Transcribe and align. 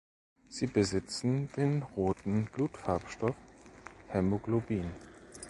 Sie 0.49 0.65
besitzen 0.65 1.51
den 1.55 1.83
roten 1.83 2.45
Blutfarbstoff 2.45 3.35
Hämoglobin. 4.07 4.89